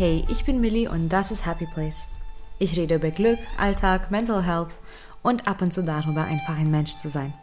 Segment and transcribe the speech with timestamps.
[0.00, 2.08] Hey, ich bin Millie und das ist Happy Place.
[2.58, 4.70] Ich rede über Glück, Alltag, Mental Health
[5.20, 7.34] und ab und zu darüber, einfach ein Mensch zu sein.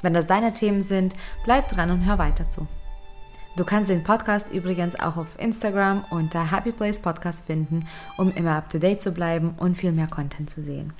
[0.00, 2.66] Wenn das deine Themen sind, bleib dran und hör weiter zu.
[3.58, 8.56] Du kannst den Podcast übrigens auch auf Instagram unter Happy Place Podcast finden, um immer
[8.56, 10.94] up to date zu bleiben und viel mehr Content zu sehen.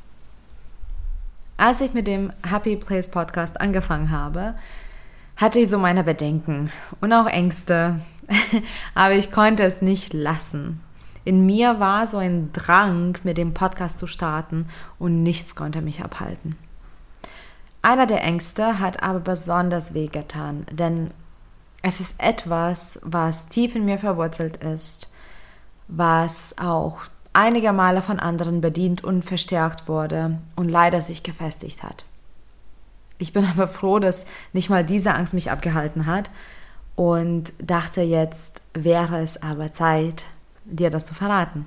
[1.57, 4.57] Als ich mit dem Happy Place Podcast angefangen habe,
[5.37, 6.71] hatte ich so meine Bedenken
[7.01, 8.01] und auch Ängste,
[8.95, 10.83] aber ich konnte es nicht lassen
[11.29, 14.67] in mir war so ein Drang, mit dem Podcast zu starten
[14.99, 16.57] und nichts konnte mich abhalten.
[17.83, 21.11] Einer der Ängste hat aber besonders wehgetan, denn
[21.83, 25.11] es ist etwas, was tief in mir verwurzelt ist,
[25.87, 27.01] was auch
[27.35, 32.07] einige Male von anderen bedient und verstärkt wurde und leider sich gefestigt hat.
[33.19, 36.31] Ich bin aber froh, dass nicht mal diese Angst mich abgehalten hat
[36.97, 40.25] und dachte jetzt wäre es aber Zeit,
[40.71, 41.67] dir das zu verraten.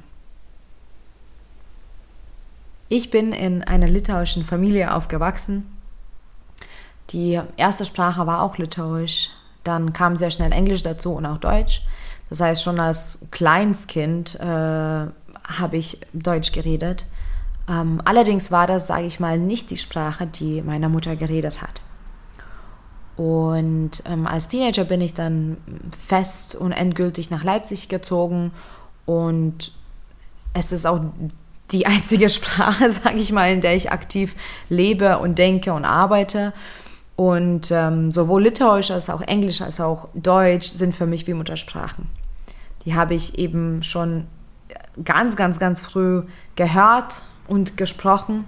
[2.90, 5.66] Ich bin in einer litauischen Familie aufgewachsen.
[7.12, 9.30] Die erste Sprache war auch Litauisch.
[9.64, 11.84] Dann kam sehr schnell Englisch dazu und auch Deutsch.
[12.30, 17.06] Das heißt, schon als Kleinstkind äh, habe ich Deutsch geredet.
[17.70, 21.82] Ähm, allerdings war das, sage ich mal, nicht die Sprache, die meine Mutter geredet hat.
[23.18, 25.58] Und ähm, als Teenager bin ich dann
[26.08, 28.52] fest und endgültig nach Leipzig gezogen
[29.12, 29.74] und
[30.54, 31.02] es ist auch
[31.72, 34.36] die einzige Sprache, sage ich mal, in der ich aktiv
[34.70, 36.54] lebe und denke und arbeite.
[37.18, 42.10] Und ähm, sowohl Litauisch als auch Englisch als auch Deutsch sind für mich wie Muttersprachen.
[42.86, 44.28] Die habe ich eben schon
[45.04, 46.24] ganz, ganz, ganz früh
[46.56, 48.46] gehört und gesprochen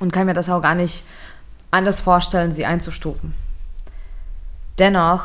[0.00, 1.04] und kann mir das auch gar nicht
[1.70, 3.34] anders vorstellen, sie einzustufen.
[4.80, 5.22] Dennoch,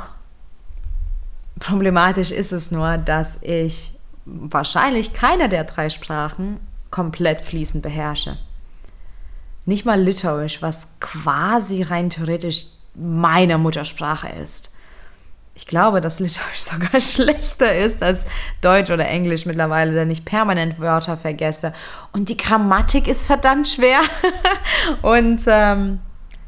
[1.59, 3.98] problematisch ist es nur, dass ich
[4.32, 6.60] wahrscheinlich keine der drei Sprachen
[6.92, 8.38] komplett fließend beherrsche.
[9.66, 14.72] Nicht mal Litauisch, was quasi rein theoretisch meine Muttersprache ist.
[15.54, 18.26] Ich glaube, dass Litauisch sogar schlechter ist als
[18.62, 21.73] Deutsch oder Englisch mittlerweile, denn ich permanent Wörter vergesse.
[22.11, 24.00] Und die Grammatik ist verdammt schwer.
[25.02, 26.00] und ähm,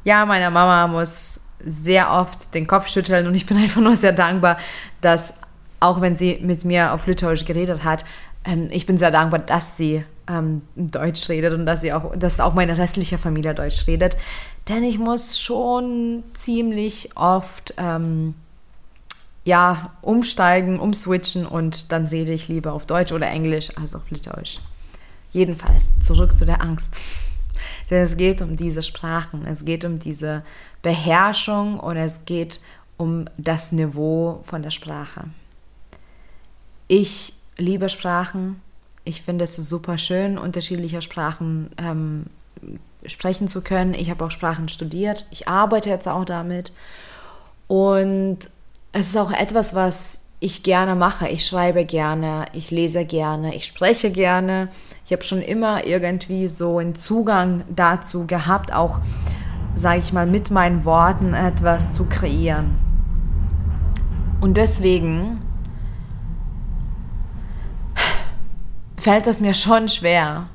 [0.03, 4.13] ja, meine Mama muss sehr oft den Kopf schütteln und ich bin einfach nur sehr
[4.13, 4.57] dankbar,
[5.01, 5.35] dass
[5.81, 8.05] auch wenn sie mit mir auf Litauisch geredet hat,
[8.45, 12.39] ähm, ich bin sehr dankbar, dass sie ähm, Deutsch redet und dass sie auch, dass
[12.39, 14.15] auch meine restliche Familie Deutsch redet.
[14.69, 18.35] Denn ich muss schon ziemlich oft ähm,
[19.43, 24.59] ja, umsteigen, umswitchen und dann rede ich lieber auf Deutsch oder Englisch als auf Litauisch.
[25.33, 26.95] Jedenfalls zurück zu der Angst.
[27.89, 30.43] Denn es geht um diese Sprachen, es geht um diese
[30.83, 32.61] Beherrschung und es geht
[32.97, 35.25] um das Niveau von der Sprache.
[36.93, 38.59] Ich liebe Sprachen.
[39.05, 42.25] Ich finde es super schön, unterschiedliche Sprachen ähm,
[43.05, 43.93] sprechen zu können.
[43.93, 45.25] Ich habe auch Sprachen studiert.
[45.31, 46.73] Ich arbeite jetzt auch damit.
[47.69, 48.39] Und
[48.91, 51.29] es ist auch etwas, was ich gerne mache.
[51.29, 54.67] Ich schreibe gerne, ich lese gerne, ich spreche gerne.
[55.05, 58.99] Ich habe schon immer irgendwie so einen Zugang dazu gehabt, auch,
[59.75, 62.75] sage ich mal, mit meinen Worten etwas zu kreieren.
[64.41, 65.39] Und deswegen
[69.01, 70.47] fällt es mir schon schwer,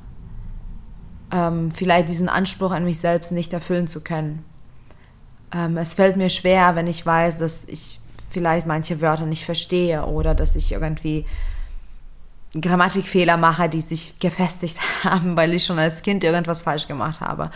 [1.32, 4.44] ähm, vielleicht diesen Anspruch an mich selbst nicht erfüllen zu können.
[5.52, 10.04] Ähm, es fällt mir schwer, wenn ich weiß, dass ich vielleicht manche Wörter nicht verstehe
[10.06, 11.26] oder dass ich irgendwie
[12.58, 17.50] Grammatikfehler mache, die sich gefestigt haben, weil ich schon als Kind irgendwas falsch gemacht habe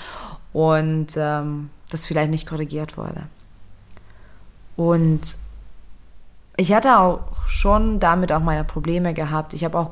[0.53, 3.23] und ähm, das vielleicht nicht korrigiert wurde.
[4.77, 5.37] Und
[6.57, 9.53] ich hatte auch schon damit auch meine Probleme gehabt.
[9.55, 9.91] Ich habe auch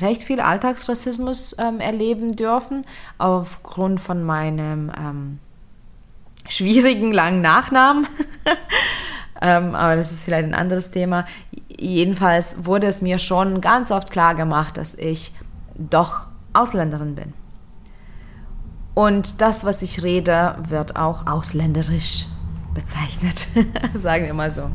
[0.00, 2.84] recht viel Alltagsrassismus ähm, erleben dürfen,
[3.18, 5.38] aufgrund von meinem ähm,
[6.48, 8.06] schwierigen langen Nachnamen.
[9.42, 11.26] ähm, aber das ist vielleicht ein anderes Thema.
[11.68, 15.32] Jedenfalls wurde es mir schon ganz oft klar gemacht, dass ich
[15.76, 17.32] doch Ausländerin bin.
[18.94, 22.26] Und das, was ich rede, wird auch ausländerisch
[22.74, 23.46] bezeichnet,
[23.94, 24.70] sagen wir mal so.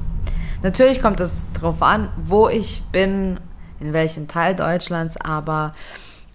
[0.62, 3.38] Natürlich kommt es darauf an, wo ich bin,
[3.80, 5.72] in welchem Teil Deutschlands, aber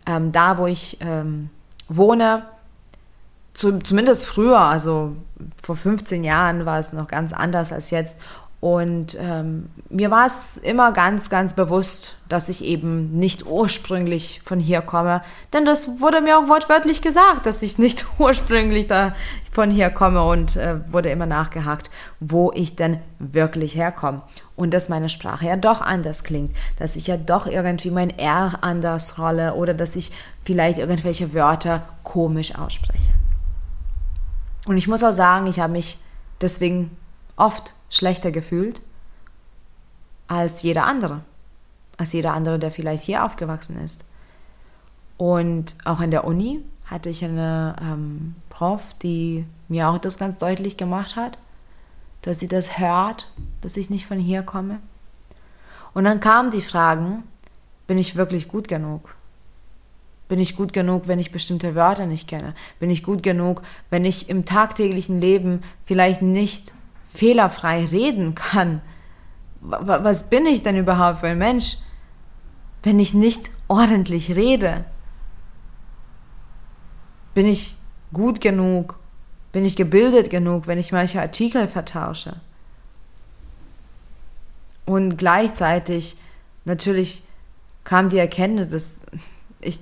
[0.06, 1.50] ähm, da, wo ich ähm,
[1.88, 2.44] wohne,
[3.54, 5.16] zu, zumindest früher, also
[5.62, 8.18] vor 15 Jahren war es noch ganz anders als jetzt.
[8.60, 14.58] Und ähm, mir war es immer ganz, ganz bewusst, dass ich eben nicht ursprünglich von
[14.58, 15.22] hier komme.
[15.52, 19.14] Denn das wurde mir auch wortwörtlich gesagt, dass ich nicht ursprünglich da
[19.52, 21.88] von hier komme und äh, wurde immer nachgehakt,
[22.18, 24.22] wo ich denn wirklich herkomme.
[24.56, 26.50] Und dass meine Sprache ja doch anders klingt,
[26.80, 30.10] dass ich ja doch irgendwie mein R anders rolle oder dass ich
[30.42, 33.12] vielleicht irgendwelche Wörter komisch ausspreche.
[34.66, 35.98] Und ich muss auch sagen, ich habe mich
[36.40, 36.96] deswegen
[37.36, 38.82] oft schlechter gefühlt
[40.26, 41.22] als jeder andere.
[41.96, 44.04] Als jeder andere, der vielleicht hier aufgewachsen ist.
[45.16, 50.38] Und auch in der Uni hatte ich eine ähm, Prof, die mir auch das ganz
[50.38, 51.38] deutlich gemacht hat,
[52.22, 53.30] dass sie das hört,
[53.60, 54.80] dass ich nicht von hier komme.
[55.92, 57.24] Und dann kamen die Fragen,
[57.86, 59.16] bin ich wirklich gut genug?
[60.28, 62.54] Bin ich gut genug, wenn ich bestimmte Wörter nicht kenne?
[62.78, 66.72] Bin ich gut genug, wenn ich im tagtäglichen Leben vielleicht nicht
[67.12, 68.80] fehlerfrei reden kann.
[69.60, 71.78] Was bin ich denn überhaupt für ein Mensch,
[72.82, 74.84] wenn ich nicht ordentlich rede?
[77.34, 77.76] Bin ich
[78.12, 78.98] gut genug?
[79.50, 82.40] Bin ich gebildet genug, wenn ich manche Artikel vertausche?
[84.84, 86.16] Und gleichzeitig
[86.64, 87.22] natürlich
[87.84, 89.00] kam die Erkenntnis, dass
[89.60, 89.80] ich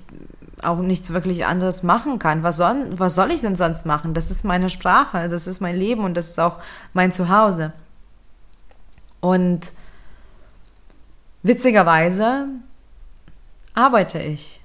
[0.63, 2.43] auch nichts wirklich anderes machen kann.
[2.43, 4.13] Was soll, was soll ich denn sonst machen?
[4.13, 6.59] Das ist meine Sprache, das ist mein Leben und das ist auch
[6.93, 7.73] mein Zuhause.
[9.19, 9.73] Und
[11.43, 12.47] witzigerweise
[13.73, 14.61] arbeite ich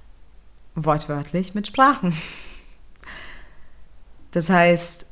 [0.74, 2.16] wortwörtlich mit Sprachen.
[4.30, 5.06] Das heißt,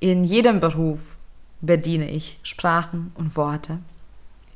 [0.00, 1.18] in jedem Beruf
[1.60, 3.78] bediene ich Sprachen und Worte.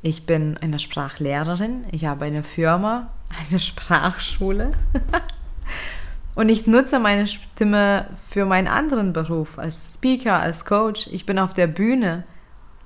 [0.02, 3.10] Ich bin eine Sprachlehrerin, ich habe eine Firma,
[3.50, 4.72] eine Sprachschule.
[6.34, 11.08] Und ich nutze meine Stimme für meinen anderen Beruf, als Speaker, als Coach.
[11.10, 12.24] Ich bin auf der Bühne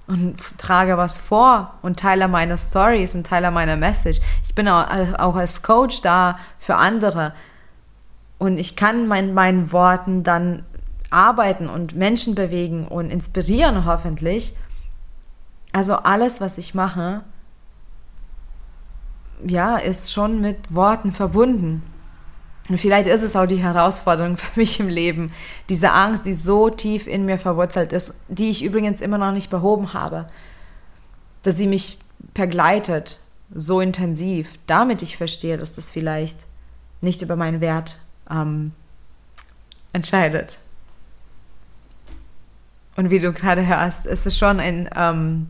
[0.06, 4.20] und trage was vor und teile meine Stories und teile meine Message.
[4.42, 7.32] Ich bin auch als Coach da für andere.
[8.38, 10.64] Und ich kann mit meinen Worten dann
[11.10, 14.56] arbeiten und Menschen bewegen und inspirieren hoffentlich.
[15.72, 17.22] Also alles, was ich mache,
[19.46, 21.82] ja, ist schon mit Worten verbunden.
[22.68, 25.32] Und vielleicht ist es auch die Herausforderung für mich im Leben,
[25.68, 29.50] diese Angst, die so tief in mir verwurzelt ist, die ich übrigens immer noch nicht
[29.50, 30.26] behoben habe,
[31.42, 31.98] dass sie mich
[32.32, 33.18] begleitet,
[33.54, 36.38] so intensiv, damit ich verstehe, dass das vielleicht
[37.02, 37.98] nicht über meinen Wert
[38.30, 38.72] ähm,
[39.92, 40.58] entscheidet.
[42.96, 45.48] Und wie du gerade hörst, ist es schon ein ähm,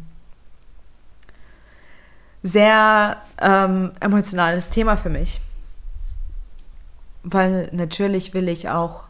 [2.43, 5.41] sehr ähm, emotionales Thema für mich
[7.25, 9.05] weil natürlich will ich auch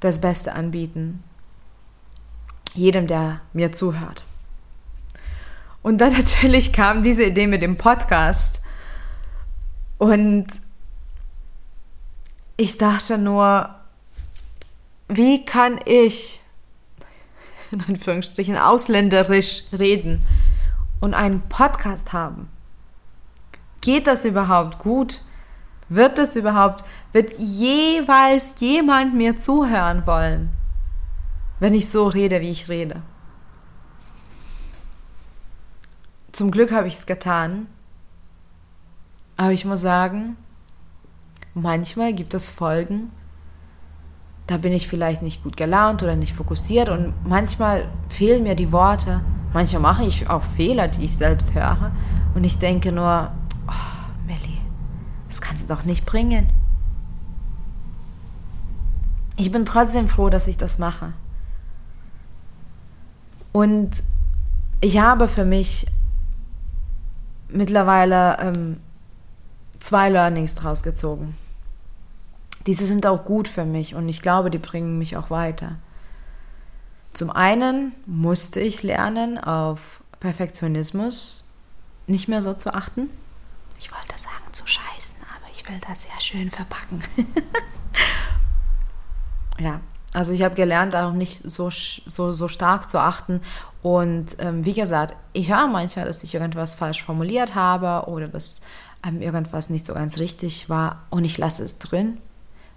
[0.00, 1.22] das Beste anbieten.
[2.74, 4.24] Jedem, der mir zuhört.
[5.82, 8.62] Und dann natürlich kam diese Idee mit dem Podcast.
[9.98, 10.46] Und
[12.56, 13.74] ich dachte nur,
[15.08, 16.40] wie kann ich,
[17.72, 20.22] in Anführungsstrichen, ausländerisch reden
[21.00, 22.48] und einen Podcast haben?
[23.80, 25.20] Geht das überhaupt gut?
[25.88, 30.50] Wird es überhaupt, wird jeweils jemand mir zuhören wollen,
[31.60, 33.02] wenn ich so rede, wie ich rede?
[36.32, 37.66] Zum Glück habe ich es getan.
[39.36, 40.36] Aber ich muss sagen,
[41.54, 43.10] manchmal gibt es Folgen,
[44.46, 48.72] da bin ich vielleicht nicht gut gelaunt oder nicht fokussiert und manchmal fehlen mir die
[48.72, 49.22] Worte.
[49.52, 51.92] Manchmal mache ich auch Fehler, die ich selbst höre
[52.34, 53.32] und ich denke nur,
[55.66, 56.48] doch nicht bringen.
[59.36, 61.12] Ich bin trotzdem froh, dass ich das mache.
[63.52, 64.02] Und
[64.80, 65.86] ich habe für mich
[67.48, 68.80] mittlerweile ähm,
[69.80, 71.36] zwei Learnings draus gezogen.
[72.66, 75.76] Diese sind auch gut für mich und ich glaube, die bringen mich auch weiter.
[77.12, 81.48] Zum einen musste ich lernen, auf Perfektionismus
[82.06, 83.08] nicht mehr so zu achten.
[83.78, 84.93] Ich wollte sagen, zu scheiße
[85.64, 87.02] ich will das ja schön verpacken.
[89.58, 89.80] ja,
[90.12, 93.40] also ich habe gelernt, auch nicht so, so, so stark zu achten.
[93.82, 98.60] Und ähm, wie gesagt, ich höre manchmal, dass ich irgendwas falsch formuliert habe oder dass
[99.06, 102.18] ähm, irgendwas nicht so ganz richtig war und ich lasse es drin,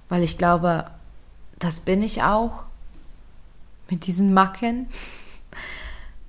[0.10, 0.90] weil ich glaube,
[1.60, 2.64] das bin ich auch
[3.90, 4.88] mit diesen Macken.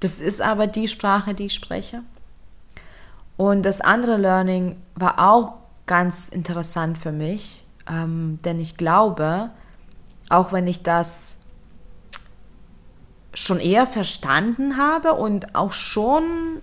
[0.01, 2.03] Das ist aber die Sprache, die ich spreche.
[3.37, 5.55] Und das andere Learning war auch
[5.89, 9.51] ganz interessant für mich, ähm, denn ich glaube,
[10.29, 11.39] auch wenn ich das
[13.35, 16.61] schon eher verstanden habe und auch schon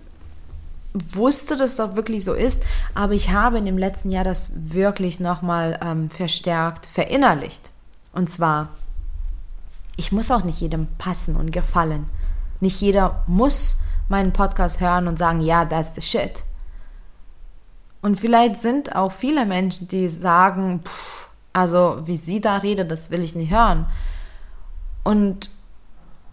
[0.94, 2.62] wusste, dass das wirklich so ist,
[2.94, 7.72] aber ich habe in dem letzten Jahr das wirklich nochmal ähm, verstärkt verinnerlicht.
[8.12, 8.70] Und zwar,
[9.96, 12.06] ich muss auch nicht jedem passen und gefallen.
[12.60, 13.78] Nicht jeder muss
[14.08, 16.44] meinen Podcast hören und sagen, ja, that's the shit.
[18.06, 23.10] Und vielleicht sind auch viele Menschen, die sagen, pff, also wie sie da redet, das
[23.10, 23.86] will ich nicht hören.
[25.02, 25.50] Und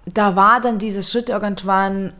[0.05, 2.13] da war dann dieser Schritt irgendwann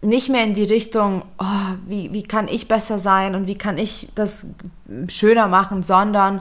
[0.00, 3.76] nicht mehr in die Richtung, oh, wie, wie kann ich besser sein und wie kann
[3.76, 4.46] ich das
[5.08, 6.40] schöner machen, sondern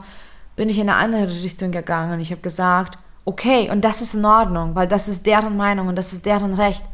[0.56, 2.22] bin ich in eine andere Richtung gegangen.
[2.22, 5.98] Ich habe gesagt, okay, und das ist in Ordnung, weil das ist deren Meinung und
[5.98, 6.86] das ist deren Recht.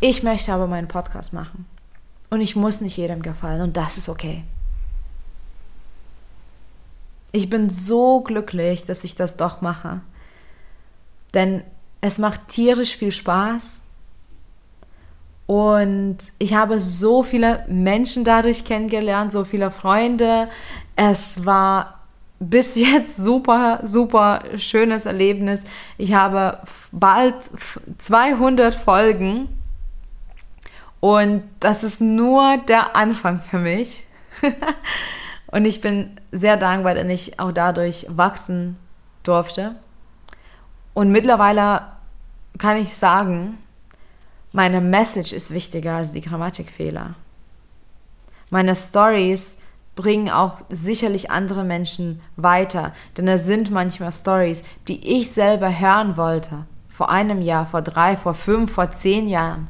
[0.00, 1.64] Ich möchte aber meinen Podcast machen.
[2.30, 4.42] Und ich muss nicht jedem gefallen und das ist okay.
[7.32, 10.00] Ich bin so glücklich, dass ich das doch mache.
[11.34, 11.62] Denn
[12.00, 13.82] es macht tierisch viel Spaß
[15.46, 20.48] und ich habe so viele Menschen dadurch kennengelernt, so viele Freunde.
[20.96, 22.00] Es war
[22.40, 25.64] bis jetzt super, super schönes Erlebnis.
[25.98, 26.58] Ich habe
[26.90, 27.34] bald
[27.98, 29.48] 200 Folgen
[31.00, 34.06] und das ist nur der Anfang für mich.
[35.46, 38.78] und ich bin sehr dankbar, dass ich auch dadurch wachsen
[39.22, 39.76] durfte.
[40.94, 41.82] Und mittlerweile
[42.58, 43.58] kann ich sagen,
[44.52, 47.14] meine Message ist wichtiger als die Grammatikfehler.
[48.50, 49.58] Meine Stories
[49.96, 56.16] bringen auch sicherlich andere Menschen weiter, denn es sind manchmal Stories, die ich selber hören
[56.16, 56.66] wollte.
[56.88, 59.68] Vor einem Jahr, vor drei, vor fünf, vor zehn Jahren.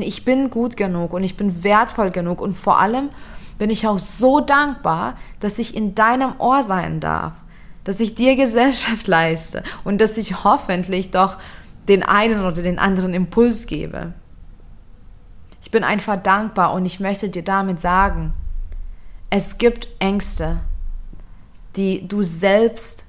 [0.00, 3.10] Ich bin gut genug und ich bin wertvoll genug und vor allem
[3.58, 7.34] bin ich auch so dankbar, dass ich in deinem Ohr sein darf,
[7.84, 11.36] dass ich dir Gesellschaft leiste und dass ich hoffentlich doch
[11.88, 14.14] den einen oder den anderen Impuls gebe.
[15.60, 18.32] Ich bin einfach dankbar und ich möchte dir damit sagen,
[19.30, 20.60] es gibt Ängste,
[21.76, 23.06] die du selbst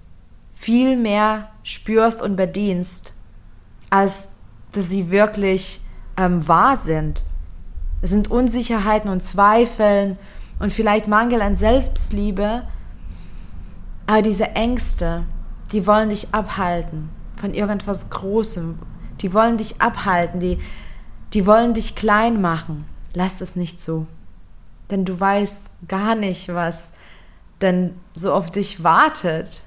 [0.54, 3.14] viel mehr spürst und bedienst,
[3.90, 4.30] als
[4.72, 5.82] dass sie wirklich
[6.18, 7.24] ähm, wahr sind.
[8.02, 10.18] Es sind Unsicherheiten und Zweifeln
[10.60, 12.64] und vielleicht Mangel an Selbstliebe,
[14.08, 15.24] aber diese Ängste,
[15.72, 18.78] die wollen dich abhalten von irgendwas Großem.
[19.22, 20.60] Die wollen dich abhalten, die,
[21.34, 22.86] die wollen dich klein machen.
[23.14, 24.08] Lass das nicht zu.
[24.92, 26.92] Denn du weißt gar nicht, was
[27.62, 29.64] denn so auf dich wartet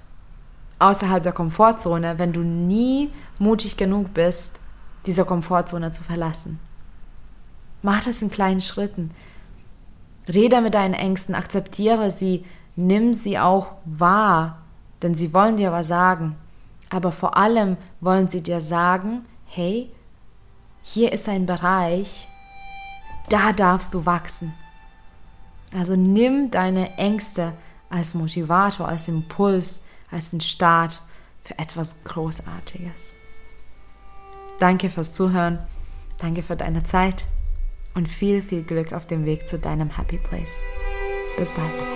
[0.79, 4.61] außerhalb der Komfortzone, wenn du nie mutig genug bist,
[5.07, 6.59] diese Komfortzone zu verlassen.
[7.83, 9.11] Mach das in kleinen Schritten.
[10.29, 12.45] Rede mit deinen Ängsten, akzeptiere sie,
[12.75, 14.63] nimm sie auch wahr,
[15.03, 16.37] denn sie wollen dir was sagen.
[16.91, 19.91] Aber vor allem wollen sie dir sagen, hey,
[20.83, 22.29] hier ist ein Bereich,
[23.29, 24.55] da darfst du wachsen.
[25.77, 27.53] Also nimm deine Ängste
[27.91, 31.03] als Motivator, als Impuls, als einen Start
[31.43, 33.16] für etwas Großartiges.
[34.59, 35.59] Danke fürs Zuhören,
[36.19, 37.27] danke für deine Zeit
[37.95, 40.63] und viel, viel Glück auf dem Weg zu deinem Happy Place.
[41.37, 41.96] Bis bald.